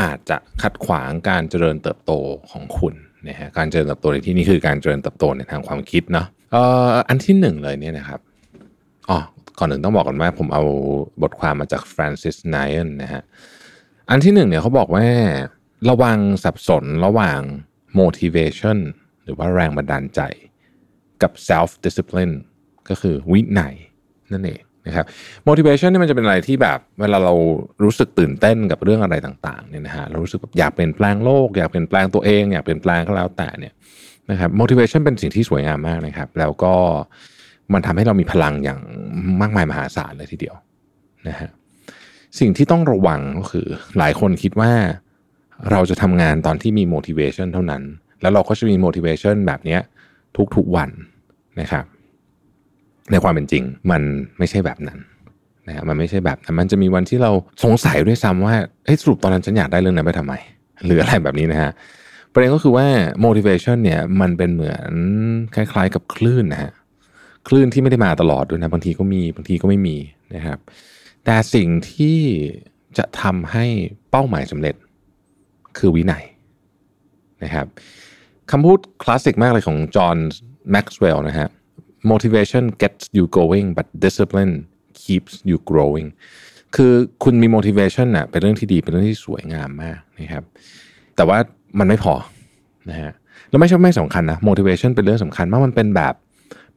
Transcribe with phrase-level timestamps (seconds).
[0.00, 2.12] อาจจะขัดขวางการเจริญเติบโต
[2.50, 2.94] ของคุณ
[3.28, 8.20] นะฮะการเจริญเติบโตในที่นี้คือการเจริญเติบโตในทางความคิดเนาะเอ่ออันที่หนึ่งเลยเนี่ยนะครับ
[9.10, 9.18] อ๋อ
[9.58, 10.62] ก่อนหนึ่งต้องบอกก่อนว่าผมเอา
[11.22, 13.22] บทความมาจาก Francis n y นนะฮะ
[14.10, 15.06] อันที่หนึ่งเนี่ยเขาบอกว่า
[15.90, 17.40] ระวังสับสนระหว่าง
[18.00, 18.78] motivation
[19.24, 20.20] หรือว่าแรงบันดาลใจ
[21.22, 22.34] กับ self discipline
[22.88, 23.74] ก็คือวินัย
[24.32, 25.06] นั่นเอง นะครับ
[25.48, 27.34] motivation นี่มันจะเป็นอะไรที่แบบเวลาเรา
[27.84, 33.74] รู้สึกตื่นเต้นกับเรื่องอะไรต่างๆเนี่ยนะฮะเรารู้สึกแบบอยากเปลี่ยนแปลงโลก อยากเปลี่ยนแปลงตัวเองอยากเปลี่ยนแปลงก็แล้วแต่เนี่ย
[34.30, 36.74] นะครับ motivation เป็นสิ่งที่สวยงามมากนะครับ แล้วก็
[37.72, 38.80] มันทำให้เรามีพลังอย่าง
[39.40, 40.56] มากมายมหาศาลเลยทีเดียว
[41.28, 41.50] นะฮะ
[42.40, 43.66] สิ่งที่ต้องระวังก็คือ
[43.98, 44.72] หลายคนคิดว่า
[45.70, 47.82] เราจะทำงานตอนที่มี motivation เท่านั้น
[48.20, 49.78] แล้วเราก็จะมี motivation แบบนี้
[50.56, 50.90] ทุกๆวัน
[51.60, 51.84] นะครับ
[53.12, 54.02] ในความเป็นจริง มัน
[54.38, 54.98] ไม่ใช่แบบนั้น
[55.66, 57.30] นะมันไม่ใช่แบบนั้นมันจะมีวันที่เรา
[57.64, 60.34] สงสัยด้วยซ้ำว่าเฮ้ยสรุปตอนนั้นฉันอยากได้เรื่องนั้นไปทำไม
[60.84, 61.70] หรืออะไรแบบนี้นะฮะ
[62.32, 62.86] ประเด็นก็คือว่า
[63.24, 64.92] motivation เนี่ยมันเป็นเหมือน
[65.54, 66.72] คล้าย ๆ กับคลื่นนะฮะ
[67.48, 69.96] คลื่นที่ไม่ได้มาตลอดด้วยนะบางทีก็มีบางทีก็ไม่มี
[70.34, 70.58] นะครับ
[71.24, 72.18] แต่สิ่งที่
[72.98, 73.64] จะทำให้
[74.10, 74.74] เป้าหมายสำเร็จ
[75.78, 76.24] คือวินัย
[77.44, 77.66] นะครับ
[78.50, 80.16] คำพูดคลาสสิกมากเลยของจอห์น
[80.70, 81.48] แม็กซ์เวลล์นะฮะ
[82.10, 84.52] motivation gets you going but discipline
[85.02, 86.08] keeps you growing
[86.74, 86.92] คือ
[87.24, 90.44] คุณมี motivation น่ะเป็นเรื่องที่ดีเป็นเรื่องที่สวยงามมากนะครับ
[91.16, 91.38] แต่ว่า
[91.78, 92.14] มันไม่พอ
[92.90, 93.12] นะฮะ
[93.50, 96.14] แล้วไม่ใช่ไม่สำคัญนะ motivation เป็นเรื่องสำคัญมากมันเป็นแบบ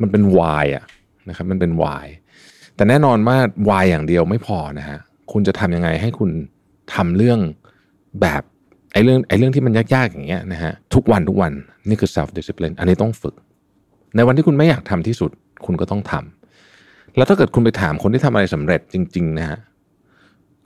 [0.00, 0.84] มันเป็น why อะ
[1.28, 2.04] นะครับมันเป็น why
[2.76, 3.36] แต่แน่นอนว่า
[3.68, 4.98] why อย่างเดียวไม่พอนะฮะ
[5.32, 6.30] คุณจะทำยังไงให้คุณ
[6.94, 7.40] ทำเรื่อง
[8.20, 8.42] แบบ
[8.92, 11.52] ไอ้เรื่องไอ้เรื่องที่มันยากๆอย่างเงี้ยนะฮะทุกวันทุกวัน
[11.88, 13.34] นี่คือ self discipline อันนี้ต้องฝึก
[14.16, 15.30] ในวันที่คุณไม่อยากทำที่สุด
[15.66, 19.58] คุณก็ต้องทำแล้วถ้าเกิดคุณไปถามคนที่ทำอะไรสำเร็จจริง ๆ นะฮะ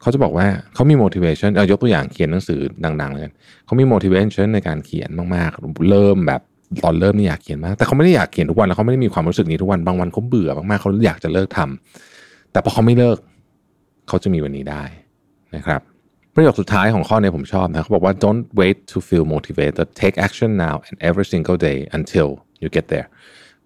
[0.00, 3.32] เขาจะบอกว่าเขามี motivation เอายกตัวอย่างเขียนหนังสือดังๆเลยกัน
[3.64, 6.40] เขามี motivation ในการเขียนมากๆ เริ่มแบบ
[6.84, 13.18] ตอนเริ่มนี่อยากเขียนมาก แต่เขาไม่ได้อยากเขียนทุกวันแล้วเขาไม่ได้มีความรู้สึกนี้ทุกวันบางวันเขาเบื่อมากๆเขาอยากจะเลิกทำแต่พอเขาไม่เลิก
[14.08, 14.82] เขาจะมีวันนี้ได้
[15.56, 15.80] นะครับ
[16.40, 22.28] ประโยคสุดท้ายของข้อนี้ผมชอบนะเขาบอกว่า don't wait to feel motivated take action now and every single day until
[22.62, 23.08] you get there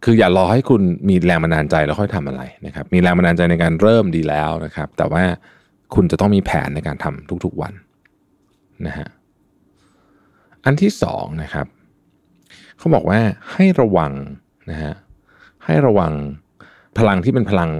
[0.04, 5.22] คืออย่ารอให้คุณมีแรงบันดาลใจแล้วค่อยทำอะไรนะครับ มีแรงบันดาลใจในการเริ่มดีแล้วนะครับ แต่ว่า
[5.94, 7.72] คุณจะต้องมีแผนในการทำทุกๆวัน
[8.86, 9.08] นะฮะ
[10.64, 11.66] อันที่สองนะครับ
[12.78, 13.18] เขาบอกว่า
[13.52, 14.12] ให้ระวัง
[14.70, 14.94] นะฮะ
[15.64, 16.12] ให้ระวัง
[16.98, 17.70] พลังที่เป็นพลัง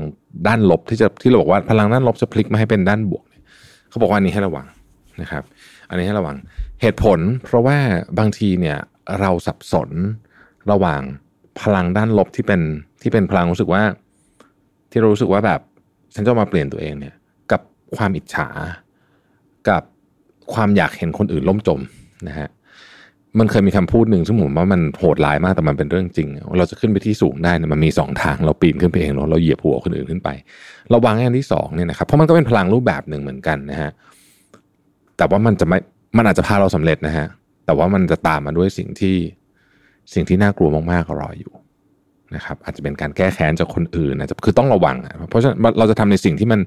[0.46, 3.24] ด้านลบที่จะที่เราบอกว่าพลังด้านลบจะพลิกมาให้เป็นด้านบวก
[3.90, 4.66] เขาบอกว่าอันนี้ให้ระวัง
[5.20, 5.42] นะครับ
[5.88, 6.36] อันนี้ให้ระวัง
[6.82, 7.78] เหตุผล เพราะว่า
[8.18, 8.78] บางทีเนี่ย
[9.20, 9.90] เราสับสน
[10.70, 11.02] ระหว่าง
[11.60, 12.60] พลังด้านลบที่เป็น
[13.02, 13.82] ที่เป็นพลังรู้สึกว่า
[14.90, 15.60] ที่เรารู้สึกว่าแบบ
[16.14, 17.14] ฉันจะมาเปลี่ยนตัวเองเนี่ย
[17.52, 17.60] กับ
[17.96, 18.48] ความอิจฉา
[19.68, 19.82] กับ
[20.54, 21.80] ความอยากเห็นคนอื่นล่มจม
[22.28, 22.48] นะฮะ
[23.38, 26.28] มันเคยมีคำพูดหนึ่งซึ่งผมว่ามันโหดร้ายมากแต่มันเป็นเรื่องจริง
[26.58, 30.28] เราจะขึ้นไปที่สูงได้นี่ยมันมีสองทางเราปีนขึ้นไปเองเราเราเหยียบหัวคนอื่นขึ้นไป
[30.94, 33.90] ระวังอันที่สองเนี่ยนะครับเพราะมันก็เป็นพลังรูปแบบหนึ่งเหมือนกันนะฮะ
[35.16, 35.78] แต่ว่ามันจะไม่
[36.16, 37.26] มันอาจจะพาเราสำเร็จนะฮะ
[37.66, 39.16] แต่ว่ามันจะตามมาด้วยสิ่งที่
[40.14, 41.52] สิ่งที่น่ากลัวมากๆรออยู่
[42.34, 44.96] นะครับ อาจจะเป็นการแก้แค้นจากคนอื่นนะคือต้องระวัง
[45.28, 46.60] เพราะฉะนั้นเราจะทำในสิ่งที่มัน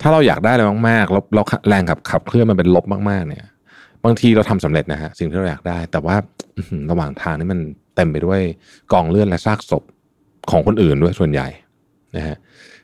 [0.00, 3.44] ถ้าเราอยากได้อะไรมากๆแล้วเราแรงขับขับเคลื่อนมันเป็นลบมากๆ เนี่ย
[4.04, 6.16] บางทีเราทำสำเร็จนะฮะสิ่งที่เราอยากได้ แต่ว่า
[6.90, 7.60] ระหว่างทางนี่มัน
[7.96, 8.40] เต็มไปด้วย
[8.92, 9.82] กองเลือดและซากศพ
[10.50, 11.48] ของคนอื่นด้วยส่วนใหญ่
[12.16, 12.36] นะฮะ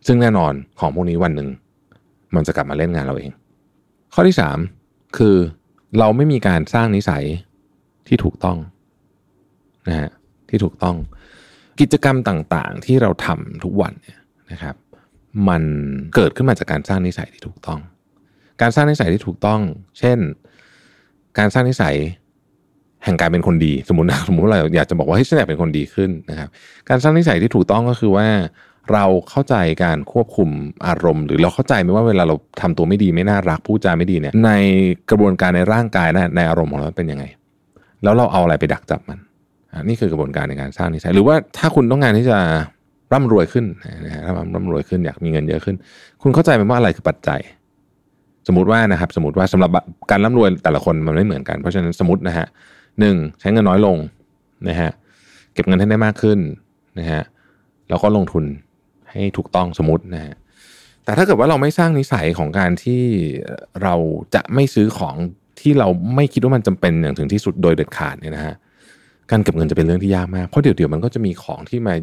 [0.06, 1.48] ซึ่งแน่นอนของพวกนี้วันหนึ่ง
[2.34, 3.30] มันจะกลับมาเล่นงานเราเอง
[4.14, 4.58] ข้อที่สาม
[5.16, 5.36] คือ
[5.98, 7.24] เราไม่มีการสร้างนิสัย
[8.08, 8.58] ที่ถูกต้อง
[9.88, 10.10] นะฮะ
[10.48, 10.96] ที่ถูกต้อง
[11.80, 14.18] กิจกรรมต่างๆ ที่เราทำทุกวันเนี่ย
[14.52, 14.76] นะครับ
[15.48, 15.62] มัน
[16.14, 17.80] เกิดขึ้นมาจากการสร้างนิสัยที่ถูกต้อง
[18.60, 19.60] การสร้างนิสัยที่ถูกต้อง
[19.98, 20.18] เช่น
[21.38, 21.96] การสร้างนิสัย
[23.04, 26.48] แห่งการเป็นคนดี สมมตินะสมมติเราอยากจะบอกว่าให้ฉันอยากเป็นคนดีขึ้นนะครับ
[26.88, 28.26] การสร้างนิสัยที่ถูกต้องก็คือว่า
[28.92, 29.54] เราเข้าใจ
[29.84, 30.48] การควบคุม
[30.86, 34.50] อารมณ์ หรือเราเข้าใจไหมว่าเวลาเราทำตัวไม่ดีไม่น่ารักพูดจาไม่ดีเนี่ยใน
[35.10, 37.24] กระบวนการในร่างกายนะในอารมณ์ของเราเป็นยังไง
[38.02, 39.18] แล้วเราเอาอะไรไปดักจับมัน
[39.88, 42.38] นี่คือกระบวนการในการสร้างนิสัยหรือว่าถ้าคุณต้องการที่จะ
[43.12, 43.64] ร่ำรวยขึ้น
[44.04, 45.76] นะฮะร่ำร่ำรวยขึ้นอยากมีเงินเยอะขึ้น
[46.22, 47.40] คุณเข้าใจไหมว่าอะไรคือปัจจัย
[48.46, 49.70] สมมติว่านะครับ สมมติว่าสำหรับ
[50.10, 52.46] การร่ำรวยแต่ละคนมันไม่เหมือนกันเพราะฉะนั้นสมมตินะฮะ
[53.00, 53.96] หนึ่งใช้เงินน้อยลง
[54.68, 54.90] นะฮะ
[55.54, 56.38] เก็บเงินให้ได้มากขึ้น
[56.98, 57.22] นะฮะ
[57.88, 58.44] แล้วก็ลงทุน
[59.14, 60.34] ให้ถูกต้องสมมตินะฮะ
[61.04, 63.02] แต่ถ้าเกิดว่าเราไม่สร้างนิสัยของการที่
[63.82, 63.94] เรา
[64.34, 65.16] จะไม่ซื้อของ
[65.60, 68.54] ที่เราไม่คิดว่ามันจำเป็นอย่างถึงที่สุดโดยเด็ดขาดเนี่ยนะฮะ
[69.30, 71.94] การเก็บเงินจะเป็นเรื่องที่ยากมากเพราะเดี๋ยวเดี๋ยวมันก็จะมีของที่มา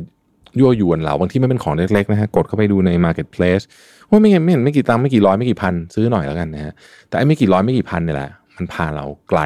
[0.60, 3.64] ยั่วยวนเราบางที่ไม่เป็นของเล็กๆนะฮะกดเข้าไปดูใน marketplace
[4.10, 6.74] ว่าไม่เห็นไม่เห็นไม่กี่ตังค์ไม่กี่ร้อยไม่กี่พันซื้อหน่อยแล้วกันนะฮะ
[7.08, 9.40] แต่ไอ้ไม่กี่ร้อยไม่กี่พันเนี่ยแหละมันพาเราไกล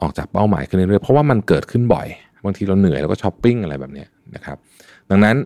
[0.00, 2.06] ออกจากเป้าหมายขึ้นเรื่อยๆเพราะว่ามันเกิดขึ้นบ่อย
[2.44, 4.04] บางทีเราเหนื่อยแล้วก็ช้อปปิ้งอะไรแบบนี้
[4.34, 4.56] นะครับ
[5.10, 5.36] ดังนั้น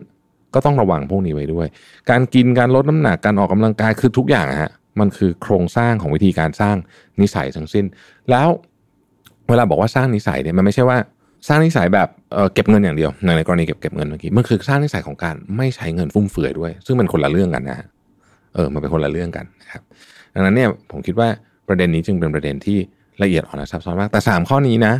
[0.55, 1.67] ก็ต้องระวังพวกนี้ไว้ด้วย
[2.09, 6.75] การกินการลดน้ำหนักการออกกำลังกายคือทุกอย่างฮะมันคือโครงสร้างของวิธีการสร้าง
[7.21, 7.85] นิสัยทั้งสิ้น
[8.29, 8.47] แล้ว
[9.49, 10.97] เวลาบอกว่าสร้างนิสัยเนี่ยมันไม่ใช่ว่า
[11.47, 17.77] สร้างนิสัยแบบเเก็บเงินอย่างเดียวในกรณีเก็บเก็บเงินเมื่อกี้มันคือสร้างนิสัยของการไม่ใช้เงินฟุ่มเฟือยด้วย ซึ่งเป็นคนละเรื่องกันนะ
[18.55, 19.81] เออมันเป็นคนละเรื่องกันนะครับ
[20.33, 21.27] ดังนั้นเนี่ยผมคิดว่า
[21.67, 22.77] ประเด็นนี้จึงเป็นประเด็นที่
[23.23, 24.93] ละเอียดอ่อนและซับซ้อนมากแต่ 3 ข้อนี้นะ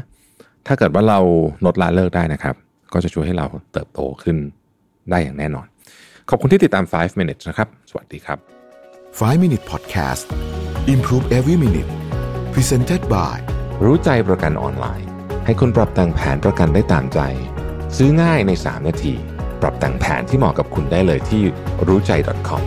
[0.68, 1.20] ถ้าเกิดว่าเรา
[1.66, 2.56] ลดละเลิกได้นะครับ
[2.94, 4.38] ก็จะช่วยให้เราเติบโตขึ้น
[5.10, 5.68] ได้อย่างแน่นอน
[6.30, 8.38] ขอบคุณที่ติดตาม 5 minutes นะครับ สวัสดีครับ
[9.20, 10.24] 5 Minute Podcast
[10.94, 11.92] Improve Every Minute
[12.54, 13.38] Presented by
[13.84, 15.08] รู้ใจประกันออนไลน์
[15.46, 17.20] ให้คุณปรับแต่งแผนประกันได้ตามใจ
[17.98, 19.14] ซื้อง่ายใน 3 นาที
[19.62, 21.42] ปรับแต่งแผนที่เหมาะกับคุณได้เลยที่
[21.88, 22.12] รู้ใจ
[22.48, 22.64] .com